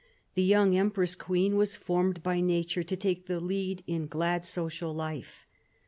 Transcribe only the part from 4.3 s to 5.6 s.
social life.